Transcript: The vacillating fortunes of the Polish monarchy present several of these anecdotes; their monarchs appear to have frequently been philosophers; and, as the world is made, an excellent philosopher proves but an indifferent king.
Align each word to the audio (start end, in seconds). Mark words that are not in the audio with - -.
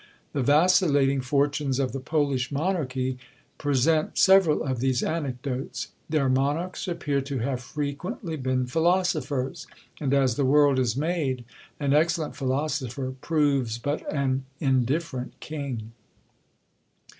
The 0.33 0.41
vacillating 0.41 1.21
fortunes 1.21 1.77
of 1.77 1.91
the 1.91 1.99
Polish 1.99 2.51
monarchy 2.51 3.19
present 3.59 4.17
several 4.17 4.63
of 4.63 4.79
these 4.79 5.03
anecdotes; 5.03 5.89
their 6.09 6.27
monarchs 6.27 6.87
appear 6.87 7.21
to 7.21 7.37
have 7.37 7.61
frequently 7.61 8.35
been 8.35 8.65
philosophers; 8.65 9.67
and, 9.99 10.11
as 10.11 10.37
the 10.37 10.43
world 10.43 10.79
is 10.79 10.97
made, 10.97 11.45
an 11.79 11.93
excellent 11.93 12.35
philosopher 12.35 13.13
proves 13.21 13.77
but 13.77 14.11
an 14.11 14.45
indifferent 14.59 15.39
king. 15.39 15.91